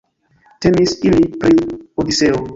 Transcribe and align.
Temis 0.65 0.95
ili 1.11 1.29
pri 1.45 1.61
Odiseo. 2.05 2.43